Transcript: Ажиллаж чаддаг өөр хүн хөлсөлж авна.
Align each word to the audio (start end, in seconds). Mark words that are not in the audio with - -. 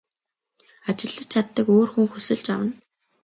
Ажиллаж 0.89 1.25
чаддаг 1.33 1.67
өөр 1.75 1.89
хүн 1.91 2.07
хөлсөлж 2.11 2.47
авна. 2.55 2.73